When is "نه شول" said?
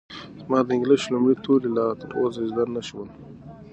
2.75-3.07